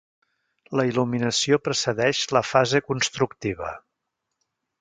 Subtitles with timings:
[0.79, 3.73] La il·luminació precedeix la fase constructiva.